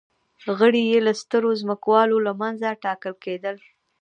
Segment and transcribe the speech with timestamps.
[0.57, 3.55] غړي یې له سترو ځمکوالو له منځه ټاکل کېدل